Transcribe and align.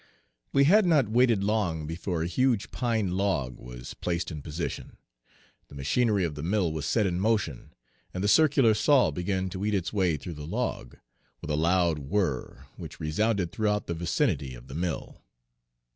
We 0.51 0.63
had 0.63 0.87
not 0.87 1.09
waited 1.11 1.43
long 1.43 1.85
before 1.85 2.23
a 2.23 2.27
huge 2.27 2.71
pine 2.71 3.11
log 3.11 3.59
was 3.59 3.93
placed 3.93 4.31
in 4.31 4.41
position, 4.41 4.97
the 5.67 5.75
machinery 5.75 6.23
of 6.23 6.33
the 6.33 6.41
mill 6.41 6.73
was 6.73 6.87
set 6.87 7.05
in 7.05 7.19
motion, 7.19 7.75
and 8.11 8.23
the 8.23 8.27
circular 8.27 8.73
saw 8.73 9.11
began 9.11 9.47
to 9.49 9.63
eat 9.63 9.75
its 9.75 9.93
way 9.93 10.17
through 10.17 10.33
the 10.41 10.47
log, 10.47 10.97
with 11.39 11.51
a 11.51 11.55
loud 11.55 11.99
whir 11.99 12.65
which 12.77 12.99
resounded 12.99 13.51
throughout 13.51 13.85
the 13.85 13.93
vicinity 13.93 14.55
of 14.55 14.69
the 14.69 14.73
mill. 14.73 15.21